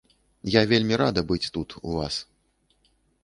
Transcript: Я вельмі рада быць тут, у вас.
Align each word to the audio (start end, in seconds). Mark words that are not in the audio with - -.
Я 0.51 0.61
вельмі 0.71 0.95
рада 1.01 1.21
быць 1.31 1.51
тут, 1.57 1.69
у 1.81 1.89
вас. 1.99 2.15